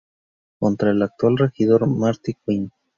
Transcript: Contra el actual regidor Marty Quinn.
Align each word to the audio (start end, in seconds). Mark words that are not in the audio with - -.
Contra 0.59 0.89
el 0.89 1.03
actual 1.03 1.37
regidor 1.37 1.85
Marty 1.87 2.33
Quinn. 2.43 2.71